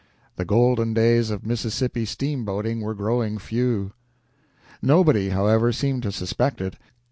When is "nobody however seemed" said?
4.81-6.01